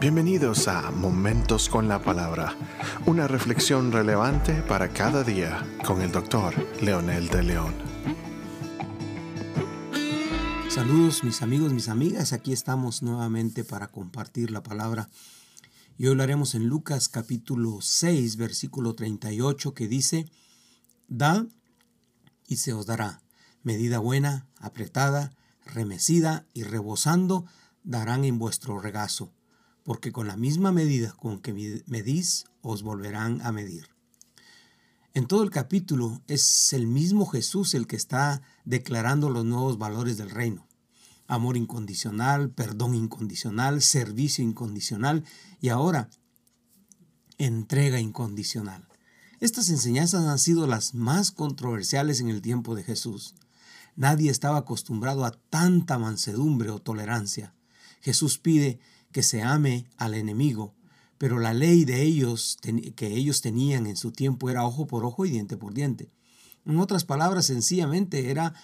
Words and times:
Bienvenidos 0.00 0.66
a 0.66 0.90
Momentos 0.90 1.68
con 1.68 1.86
la 1.86 2.00
Palabra, 2.00 2.56
una 3.04 3.28
reflexión 3.28 3.92
relevante 3.92 4.62
para 4.62 4.94
cada 4.94 5.22
día 5.24 5.62
con 5.84 6.00
el 6.00 6.10
doctor 6.10 6.54
Leonel 6.80 7.28
de 7.28 7.42
León. 7.42 7.74
Saludos 10.70 11.22
mis 11.22 11.42
amigos, 11.42 11.74
mis 11.74 11.90
amigas, 11.90 12.32
aquí 12.32 12.54
estamos 12.54 13.02
nuevamente 13.02 13.62
para 13.62 13.88
compartir 13.88 14.50
la 14.50 14.62
palabra. 14.62 15.10
Y 15.98 16.06
hoy 16.06 16.12
hablaremos 16.12 16.54
en 16.54 16.66
Lucas 16.66 17.10
capítulo 17.10 17.80
6, 17.82 18.36
versículo 18.38 18.94
38, 18.94 19.74
que 19.74 19.86
dice, 19.86 20.24
Da 21.08 21.46
y 22.46 22.56
se 22.56 22.72
os 22.72 22.86
dará, 22.86 23.20
medida 23.62 23.98
buena, 23.98 24.46
apretada, 24.60 25.34
remecida 25.66 26.46
y 26.54 26.62
rebosando, 26.62 27.44
darán 27.84 28.24
en 28.24 28.38
vuestro 28.38 28.80
regazo 28.80 29.30
porque 29.84 30.12
con 30.12 30.26
la 30.26 30.36
misma 30.36 30.72
medida 30.72 31.12
con 31.12 31.40
que 31.40 31.82
medís, 31.86 32.44
os 32.62 32.82
volverán 32.82 33.40
a 33.42 33.52
medir. 33.52 33.88
En 35.12 35.26
todo 35.26 35.42
el 35.42 35.50
capítulo 35.50 36.22
es 36.28 36.72
el 36.72 36.86
mismo 36.86 37.26
Jesús 37.26 37.74
el 37.74 37.86
que 37.86 37.96
está 37.96 38.42
declarando 38.64 39.28
los 39.28 39.44
nuevos 39.44 39.76
valores 39.76 40.16
del 40.18 40.30
reino. 40.30 40.68
Amor 41.26 41.56
incondicional, 41.56 42.50
perdón 42.50 42.94
incondicional, 42.94 43.82
servicio 43.82 44.44
incondicional 44.44 45.24
y 45.60 45.70
ahora 45.70 46.10
entrega 47.38 47.98
incondicional. 47.98 48.86
Estas 49.40 49.70
enseñanzas 49.70 50.26
han 50.26 50.38
sido 50.38 50.66
las 50.66 50.94
más 50.94 51.30
controversiales 51.30 52.20
en 52.20 52.28
el 52.28 52.42
tiempo 52.42 52.74
de 52.74 52.82
Jesús. 52.82 53.34
Nadie 53.96 54.30
estaba 54.30 54.58
acostumbrado 54.58 55.24
a 55.24 55.32
tanta 55.32 55.98
mansedumbre 55.98 56.70
o 56.70 56.78
tolerancia. 56.78 57.54
Jesús 58.00 58.38
pide 58.38 58.78
que 59.12 59.22
se 59.22 59.42
ame 59.42 59.86
al 59.96 60.14
enemigo, 60.14 60.74
pero 61.18 61.38
la 61.38 61.52
ley 61.52 61.84
de 61.84 62.02
ellos 62.02 62.58
que 62.96 63.08
ellos 63.08 63.40
tenían 63.40 63.86
en 63.86 63.96
su 63.96 64.12
tiempo 64.12 64.48
era 64.48 64.64
ojo 64.64 64.86
por 64.86 65.04
ojo 65.04 65.26
y 65.26 65.30
diente 65.30 65.56
por 65.56 65.74
diente. 65.74 66.10
En 66.64 66.78
otras 66.78 67.04
palabras, 67.04 67.46
sencillamente 67.46 68.30
era 68.30 68.54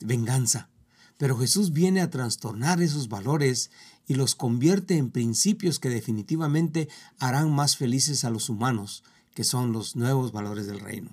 venganza. 0.00 0.68
Pero 1.16 1.38
Jesús 1.38 1.72
viene 1.72 2.00
a 2.00 2.10
trastornar 2.10 2.82
esos 2.82 3.08
valores 3.08 3.70
y 4.06 4.14
los 4.14 4.34
convierte 4.34 4.96
en 4.96 5.10
principios 5.10 5.78
que 5.78 5.88
definitivamente 5.88 6.88
harán 7.18 7.52
más 7.52 7.76
felices 7.76 8.24
a 8.24 8.30
los 8.30 8.48
humanos, 8.48 9.04
que 9.34 9.44
son 9.44 9.72
los 9.72 9.96
nuevos 9.96 10.32
valores 10.32 10.66
del 10.66 10.80
reino. 10.80 11.10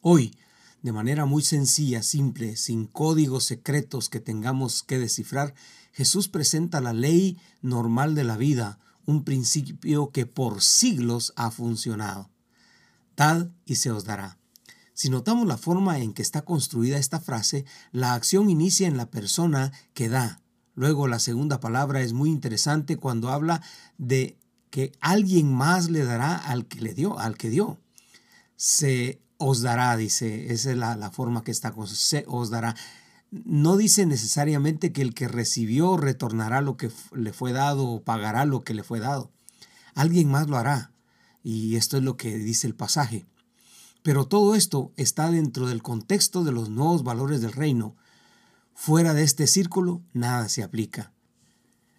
Hoy, 0.00 0.36
de 0.84 0.92
manera 0.92 1.24
muy 1.24 1.42
sencilla, 1.42 2.02
simple, 2.02 2.56
sin 2.56 2.84
códigos 2.84 3.44
secretos 3.44 4.10
que 4.10 4.20
tengamos 4.20 4.82
que 4.82 4.98
descifrar, 4.98 5.54
Jesús 5.92 6.28
presenta 6.28 6.82
la 6.82 6.92
ley 6.92 7.38
normal 7.62 8.14
de 8.14 8.22
la 8.22 8.36
vida, 8.36 8.78
un 9.06 9.24
principio 9.24 10.10
que 10.10 10.26
por 10.26 10.60
siglos 10.60 11.32
ha 11.36 11.50
funcionado. 11.50 12.28
Dad 13.16 13.48
y 13.64 13.76
se 13.76 13.92
os 13.92 14.04
dará. 14.04 14.36
Si 14.92 15.08
notamos 15.08 15.46
la 15.46 15.56
forma 15.56 16.00
en 16.00 16.12
que 16.12 16.20
está 16.20 16.42
construida 16.42 16.98
esta 16.98 17.18
frase, 17.18 17.64
la 17.90 18.12
acción 18.12 18.50
inicia 18.50 18.86
en 18.86 18.98
la 18.98 19.06
persona 19.06 19.72
que 19.94 20.10
da. 20.10 20.42
Luego 20.74 21.08
la 21.08 21.18
segunda 21.18 21.60
palabra 21.60 22.02
es 22.02 22.12
muy 22.12 22.28
interesante 22.28 22.98
cuando 22.98 23.30
habla 23.30 23.62
de 23.96 24.36
que 24.68 24.92
alguien 25.00 25.50
más 25.50 25.88
le 25.88 26.04
dará 26.04 26.36
al 26.36 26.66
que 26.66 26.82
le 26.82 26.92
dio, 26.92 27.18
al 27.18 27.38
que 27.38 27.48
dio. 27.48 27.78
Se 28.56 29.23
os 29.38 29.62
dará, 29.62 29.96
dice, 29.96 30.52
esa 30.52 30.70
es 30.70 30.76
la, 30.76 31.10
forma 31.10 31.42
que 31.42 31.50
está, 31.50 31.74
se 31.86 32.24
os 32.28 32.50
dará 32.50 32.74
no 33.44 33.76
dice 33.76 34.06
necesariamente 34.06 34.92
que 34.92 35.02
el 35.02 35.12
que 35.12 35.26
recibió 35.26 35.96
retornará 35.96 36.60
lo 36.60 36.76
que 36.76 36.90
le 37.12 37.32
fue 37.32 37.52
dado 37.52 37.88
o 37.88 38.02
pagará 38.02 38.44
lo 38.44 38.62
que 38.62 38.74
le 38.74 38.84
fue 38.84 39.00
dado. 39.00 39.32
Alguien 39.94 40.30
más 40.30 40.48
lo 40.48 40.56
hará. 40.56 40.92
Y 41.42 41.76
esto 41.76 41.96
es 41.96 42.04
lo 42.04 42.16
que 42.16 42.38
dice 42.38 42.66
el 42.68 42.74
pasaje. 42.74 43.26
Pero 44.02 44.26
todo 44.26 44.54
esto 44.54 44.92
está 44.96 45.30
dentro 45.30 45.66
del 45.66 45.82
contexto 45.82 46.44
de 46.44 46.52
los 46.52 46.70
nuevos 46.70 47.02
valores 47.02 47.40
del 47.40 47.52
reino. 47.52 47.96
Fuera 48.74 49.14
de 49.14 49.24
este 49.24 49.46
círculo, 49.46 50.00
nada 50.12 50.48
se 50.48 50.62
aplica. 50.62 51.12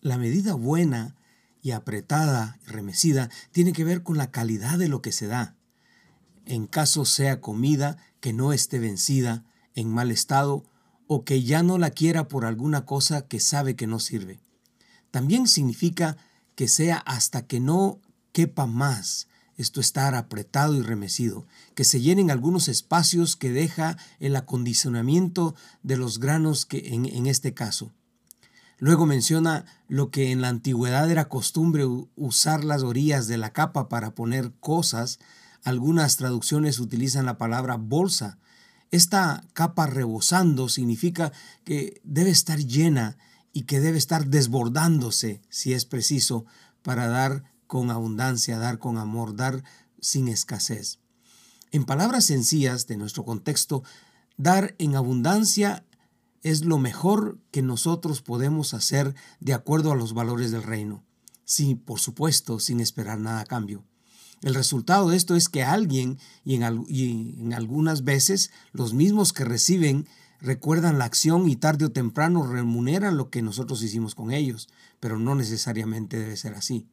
La 0.00 0.18
medida 0.18 0.54
buena 0.54 1.14
y 1.62 1.72
apretada 1.72 2.58
y 2.66 2.70
remecida 2.70 3.30
tiene 3.52 3.72
que 3.72 3.84
ver 3.84 4.02
con 4.02 4.16
la 4.18 4.30
calidad 4.30 4.78
de 4.78 4.88
lo 4.88 5.00
que 5.00 5.12
se 5.12 5.26
da. 5.26 5.54
En 6.50 6.66
caso 6.66 7.04
sea 7.04 7.40
comida 7.40 7.96
que 8.18 8.32
no 8.32 8.52
esté 8.52 8.80
vencida, 8.80 9.44
en 9.76 9.88
mal 9.88 10.10
estado 10.10 10.64
o 11.06 11.24
que 11.24 11.44
ya 11.44 11.62
no 11.62 11.78
la 11.78 11.90
quiera 11.90 12.26
por 12.26 12.44
alguna 12.44 12.86
cosa 12.86 13.28
que 13.28 13.38
sabe 13.38 13.76
que 13.76 13.86
no 13.86 14.00
sirve. 14.00 14.40
También 15.12 15.46
significa 15.46 16.16
que 16.56 16.66
sea 16.66 16.96
hasta 16.96 17.46
que 17.46 17.60
no 17.60 18.00
quepa 18.32 18.66
más, 18.66 19.28
esto 19.56 19.80
estar 19.80 20.16
apretado 20.16 20.74
y 20.74 20.82
remecido, 20.82 21.46
que 21.76 21.84
se 21.84 22.00
llenen 22.00 22.32
algunos 22.32 22.66
espacios 22.66 23.36
que 23.36 23.52
deja 23.52 23.96
el 24.18 24.34
acondicionamiento 24.34 25.54
de 25.84 25.98
los 25.98 26.18
granos 26.18 26.66
que 26.66 26.88
en, 26.88 27.06
en 27.06 27.28
este 27.28 27.54
caso. 27.54 27.92
Luego 28.78 29.06
menciona 29.06 29.66
lo 29.86 30.10
que 30.10 30.32
en 30.32 30.40
la 30.40 30.48
antigüedad 30.48 31.08
era 31.12 31.28
costumbre 31.28 31.84
usar 32.16 32.64
las 32.64 32.82
orillas 32.82 33.28
de 33.28 33.36
la 33.36 33.52
capa 33.52 33.88
para 33.88 34.16
poner 34.16 34.50
cosas. 34.58 35.20
Algunas 35.64 36.16
traducciones 36.16 36.78
utilizan 36.78 37.26
la 37.26 37.38
palabra 37.38 37.76
bolsa 37.76 38.38
esta 38.90 39.44
capa 39.52 39.86
rebosando 39.86 40.68
significa 40.68 41.32
que 41.64 42.00
debe 42.02 42.30
estar 42.30 42.58
llena 42.58 43.18
y 43.52 43.62
que 43.62 43.80
debe 43.80 43.98
estar 43.98 44.26
desbordándose, 44.26 45.42
si 45.48 45.72
es 45.72 45.84
preciso, 45.84 46.44
para 46.82 47.08
dar 47.08 47.44
con 47.66 47.90
abundancia, 47.90 48.58
dar 48.58 48.78
con 48.78 48.98
amor, 48.98 49.36
dar 49.36 49.62
sin 50.00 50.28
escasez. 50.28 50.98
En 51.70 51.84
palabras 51.84 52.24
sencillas 52.24 52.88
de 52.88 52.96
nuestro 52.96 53.24
contexto, 53.24 53.84
dar 54.36 54.74
en 54.78 54.96
abundancia 54.96 55.84
es 56.42 56.64
lo 56.64 56.78
mejor 56.78 57.38
que 57.52 57.62
nosotros 57.62 58.22
podemos 58.22 58.74
hacer 58.74 59.14
de 59.38 59.54
acuerdo 59.54 59.92
a 59.92 59.96
los 59.96 60.14
valores 60.14 60.50
del 60.50 60.64
reino. 60.64 61.04
Sí, 61.44 61.76
por 61.76 62.00
supuesto, 62.00 62.58
sin 62.58 62.80
esperar 62.80 63.20
nada 63.20 63.40
a 63.40 63.46
cambio. 63.46 63.84
El 64.42 64.54
resultado 64.54 65.10
de 65.10 65.16
esto 65.16 65.36
es 65.36 65.48
que 65.48 65.62
alguien, 65.62 66.18
y 66.44 66.54
en, 66.54 67.52
algunas 67.52 68.04
veces 68.04 68.50
los 68.72 68.94
mismos 68.94 69.32
que 69.32 69.44
reciben, 69.44 70.08
recuerdan 70.40 70.98
la 70.98 71.04
acción 71.04 71.48
y 71.48 71.56
tarde 71.56 71.84
o 71.84 71.92
temprano 71.92 72.46
remuneran 72.46 73.18
lo 73.18 73.28
que 73.28 73.42
nosotros 73.42 73.82
hicimos 73.82 74.14
con 74.14 74.30
ellos, 74.30 74.68
pero 74.98 75.18
no 75.18 75.34
necesariamente 75.34 76.18
debe 76.18 76.36
ser 76.38 76.54
así. 76.54 76.86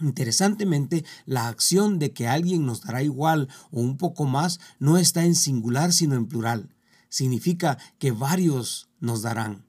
Interesantemente, 0.00 1.04
la 1.26 1.48
acción 1.48 1.98
de 1.98 2.12
que 2.12 2.28
alguien 2.28 2.64
nos 2.64 2.82
dará 2.82 3.02
igual 3.02 3.48
o 3.72 3.80
un 3.80 3.96
poco 3.96 4.24
más 4.24 4.60
no 4.78 4.96
está 4.96 5.24
en 5.24 5.34
singular 5.34 5.92
sino 5.92 6.14
en 6.14 6.26
plural. 6.26 6.76
Significa 7.08 7.78
que 7.98 8.12
varios 8.12 8.88
nos 9.00 9.22
darán 9.22 9.67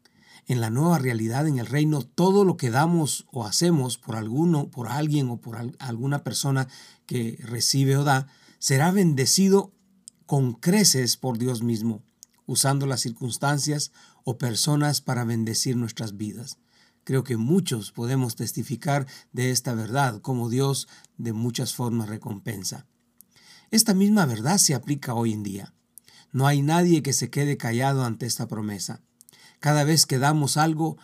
en 0.50 0.62
la 0.62 0.72
nueva 0.72 0.98
realidad 0.98 1.48
en 1.48 1.60
el 1.60 1.68
reino, 1.68 2.02
todo 2.02 2.44
lo 2.44 2.58
que 2.58 2.72
damos 2.72 3.28
o 3.32 3.46
hacemos 3.46 4.00
por 4.00 4.16
alguno, 4.16 4.72
por 4.72 4.88
alguien 4.88 5.30
o 5.30 5.40
por 5.40 5.58
alguna 5.78 6.24
persona 6.24 6.68
que 7.06 7.38
recibe 7.44 7.96
o 7.98 8.04
da, 8.04 8.28
será 8.58 8.90
bendecido 8.90 9.72
con 10.26 10.54
creces 10.54 11.18
por 11.18 11.38
Dios 11.38 11.62
mismo, 11.62 12.02
usando 12.48 12.88
las 12.88 13.02
circunstancias 13.02 13.92
o 14.24 14.40
personas 14.40 15.02
para 15.02 15.24
bendecir 15.24 15.78
nuestras 15.78 16.18
vidas. 16.18 16.58
Creo 17.04 17.24
que 17.24 17.38
muchos 17.38 17.92
podemos 17.92 18.36
testificar 18.36 19.06
de 19.31 19.52
esta 19.52 19.76
verdad, 19.76 20.20
como 20.20 20.50
Dios 20.50 20.88
de 21.18 21.31
muchas 21.31 21.76
formas 21.76 22.10
recompensa. 22.10 22.88
Esta 23.70 23.94
misma 23.94 24.26
verdad 24.26 24.58
se 24.58 24.74
aplica 24.74 25.14
hoy 25.14 25.31
en 25.31 25.44
día. 25.44 25.76
No 26.31 26.48
hay 26.48 26.64
nadie 26.64 27.04
que 27.04 27.14
se 27.14 27.30
quede 27.30 27.56
callado 27.56 28.04
ante 28.04 28.26
esta 28.26 28.48
promesa 28.48 29.04
cada 29.59 29.84
vez 29.84 30.06
que 30.06 30.20
damos 30.20 30.58
algo 30.58 30.97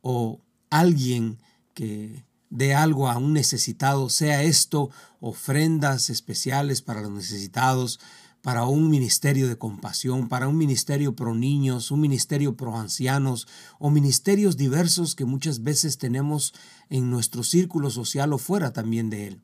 o 0.00 0.40
alguien 0.70 1.38
que 1.74 2.24
dé 2.50 2.74
algo 2.74 3.08
a 3.08 3.18
un 3.18 3.32
necesitado, 3.32 4.08
sea 4.08 4.42
esto 4.42 4.90
ofrendas 5.20 6.10
especiales 6.10 6.82
para 6.82 7.02
los 7.02 7.10
necesitados, 7.10 7.98
para 8.42 8.66
un 8.66 8.90
ministerio 8.90 9.48
de 9.48 9.56
compasión, 9.56 10.28
para 10.28 10.48
un 10.48 10.58
ministerio 10.58 11.16
pro 11.16 11.34
niños, 11.34 11.90
un 11.90 12.00
ministerio 12.00 12.56
pro 12.56 12.76
ancianos 12.76 13.48
o 13.78 13.90
ministerios 13.90 14.58
diversos 14.58 15.14
que 15.14 15.24
muchas 15.24 15.62
veces 15.62 15.96
tenemos 15.96 16.52
en 16.90 17.10
nuestro 17.10 17.42
círculo 17.42 17.88
social 17.88 18.34
o 18.34 18.38
fuera 18.38 18.72
también 18.72 19.08
de 19.08 19.28
él. 19.28 19.40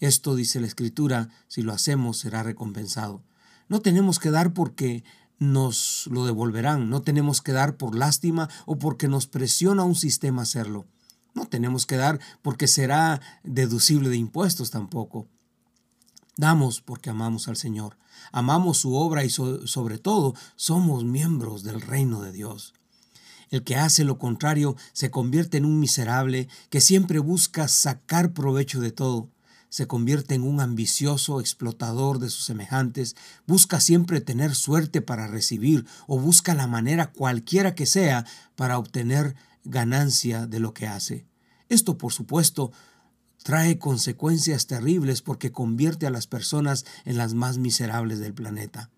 Esto, 0.00 0.34
dice 0.34 0.60
la 0.60 0.66
Escritura, 0.66 1.30
si 1.48 1.62
lo 1.62 1.72
hacemos 1.72 2.18
será 2.18 2.42
recompensado. 2.42 3.22
No 3.68 3.80
tenemos 3.80 4.18
que 4.18 4.30
dar 4.30 4.52
porque 4.52 5.02
nos 5.40 6.06
lo 6.06 6.24
devolverán. 6.24 6.88
No 6.88 7.02
tenemos 7.02 7.40
que 7.40 7.50
dar 7.50 7.76
por 7.76 7.96
lástima 7.96 8.48
o 8.66 8.78
porque 8.78 9.08
nos 9.08 9.26
presiona 9.26 9.82
un 9.82 9.96
sistema 9.96 10.42
hacerlo. 10.42 10.86
No 11.34 11.46
tenemos 11.46 11.86
que 11.86 11.96
dar 11.96 12.20
porque 12.42 12.68
será 12.68 13.20
deducible 13.42 14.08
de 14.10 14.16
impuestos 14.16 14.70
tampoco. 14.70 15.26
Damos 16.36 16.80
porque 16.80 17.10
amamos 17.10 17.48
al 17.48 17.56
Señor, 17.56 17.98
amamos 18.32 18.78
su 18.78 18.94
obra 18.94 19.24
y 19.24 19.30
sobre 19.30 19.98
todo 19.98 20.34
somos 20.56 21.04
miembros 21.04 21.62
del 21.62 21.80
reino 21.80 22.22
de 22.22 22.32
Dios. 22.32 22.74
El 23.50 23.64
que 23.64 23.76
hace 23.76 24.04
lo 24.04 24.18
contrario 24.18 24.76
se 24.92 25.10
convierte 25.10 25.58
en 25.58 25.64
un 25.64 25.80
miserable 25.80 26.48
que 26.70 26.80
siempre 26.80 27.18
busca 27.18 27.66
sacar 27.66 28.32
provecho 28.32 28.80
de 28.80 28.92
todo. 28.92 29.28
Se 29.70 29.86
convierte 29.86 30.34
en 30.34 30.42
un 30.42 30.60
ambicioso 30.60 31.40
explotador 31.40 32.18
de 32.18 32.28
sus 32.28 32.44
semejantes, 32.44 33.16
busca 33.46 33.80
siempre 33.80 34.20
tener 34.20 34.54
suerte 34.54 35.00
para 35.00 35.28
recibir 35.28 35.86
o 36.08 36.18
busca 36.18 36.54
la 36.54 36.66
manera 36.66 37.12
cualquiera 37.12 37.74
que 37.74 37.86
sea 37.86 38.26
para 38.56 38.78
obtener 38.78 39.36
ganancia 39.64 40.46
de 40.46 40.60
lo 40.60 40.74
que 40.74 40.88
hace. 40.88 41.24
Esto, 41.68 41.98
por 41.98 42.12
supuesto, 42.12 42.72
trae 43.44 43.78
consecuencias 43.78 44.66
terribles 44.66 45.22
porque 45.22 45.52
convierte 45.52 46.06
a 46.06 46.10
las 46.10 46.26
personas 46.26 46.84
en 47.04 47.16
las 47.16 47.34
más 47.34 47.58
miserables 47.58 48.18
del 48.18 48.34
planeta. 48.34 48.90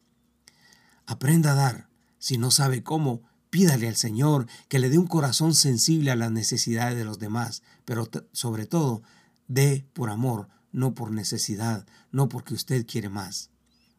Aprenda 1.06 1.52
a 1.52 1.56
dar. 1.56 1.88
Si 2.18 2.38
no 2.38 2.50
sabe 2.50 2.82
cómo, 2.82 3.22
pídale 3.50 3.88
al 3.88 3.96
Señor 3.96 4.46
que 4.68 4.78
le 4.78 4.88
dé 4.88 4.96
un 4.96 5.06
corazón 5.06 5.54
sensible 5.54 6.10
a 6.10 6.16
las 6.16 6.32
necesidades 6.32 6.96
de 6.96 7.04
los 7.04 7.18
demás, 7.18 7.62
pero 7.84 8.08
sobre 8.32 8.64
todo, 8.64 9.02
dé 9.48 9.84
por 9.92 10.08
amor, 10.08 10.48
no 10.72 10.94
por 10.94 11.10
necesidad, 11.10 11.86
no 12.10 12.28
porque 12.28 12.54
usted 12.54 12.86
quiere 12.86 13.08
más. 13.08 13.50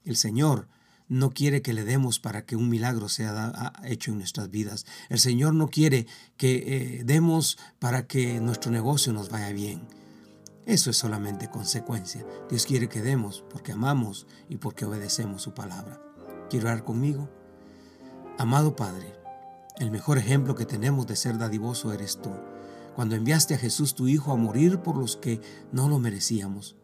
El 0.04 0.18
Señor 0.18 0.68
no 1.08 1.32
quiere 1.32 1.62
que 1.62 1.74
le 1.74 1.84
demos 1.84 2.20
para 2.20 2.46
que 2.46 2.56
un 2.56 2.70
milagro 2.70 3.10
sea 3.10 3.74
hecho 3.84 4.12
en 4.12 4.18
nuestras 4.18 4.50
vidas. 4.50 4.86
El 5.10 5.20
Señor 5.20 5.54
no 5.54 5.68
quiere 5.68 6.08
que 6.38 6.64
eh, 7.00 7.04
demos 7.04 7.58
para 7.80 8.08
que 8.08 8.40
nuestro 8.40 8.72
negocio 8.72 9.14
nos 9.14 9.30
vaya 9.30 9.52
bien. 9.52 9.88
Eso 10.66 10.90
es 10.90 10.98
solamente 10.98 11.50
consecuencia. 11.50 12.26
Dios 12.50 12.66
quiere 12.66 12.88
que 12.88 13.02
demos 13.02 13.44
porque 13.50 13.74
amamos 13.74 14.28
y 14.50 14.58
porque 14.58 14.86
obedecemos 14.86 15.42
su 15.42 15.54
palabra. 15.54 16.02
¿Quiero 16.50 16.68
orar 16.68 16.84
conmigo? 16.84 17.30
Amado 18.38 18.76
Padre, 18.76 19.14
el 19.80 19.92
mejor 19.92 20.18
ejemplo 20.18 20.56
que 20.56 20.66
tenemos 20.66 21.06
de 21.06 21.16
ser 21.16 21.38
dadivoso 21.38 21.94
eres 21.94 22.20
tú, 22.22 22.32
cuando 22.96 23.16
enviaste 23.16 23.56
a 23.56 23.58
Jesús 23.58 23.96
tu 23.96 24.08
Hijo 24.08 24.32
a 24.32 24.38
morir 24.38 24.80
por 24.80 24.98
los 24.98 25.18
que 25.18 25.42
no 25.72 25.90
lo 25.90 26.00
merecíamos. 26.00 26.76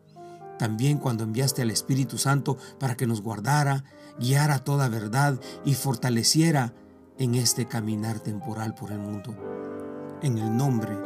También 0.57 0.97
cuando 0.97 1.23
enviaste 1.23 1.61
al 1.61 1.71
Espíritu 1.71 2.17
Santo 2.17 2.57
para 2.79 2.95
que 2.95 3.07
nos 3.07 3.21
guardara, 3.21 3.85
guiara 4.19 4.59
toda 4.59 4.89
verdad 4.89 5.39
y 5.63 5.73
fortaleciera 5.73 6.73
en 7.17 7.35
este 7.35 7.65
caminar 7.65 8.19
temporal 8.19 8.75
por 8.75 8.91
el 8.91 8.99
mundo. 8.99 9.35
En 10.21 10.37
el 10.37 10.55
nombre 10.55 10.97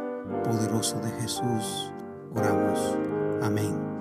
poderoso 0.42 0.98
de 1.00 1.10
Jesús 1.20 1.92
oramos. 2.34 3.93